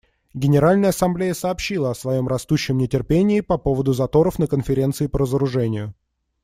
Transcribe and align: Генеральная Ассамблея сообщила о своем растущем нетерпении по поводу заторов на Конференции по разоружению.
Генеральная 0.33 0.89
Ассамблея 0.89 1.35
сообщила 1.35 1.91
о 1.91 1.93
своем 1.93 2.27
растущем 2.27 2.79
нетерпении 2.79 3.41
по 3.41 3.59
поводу 3.59 3.93
заторов 3.93 4.39
на 4.39 4.47
Конференции 4.47 5.05
по 5.05 5.19
разоружению. 5.19 5.93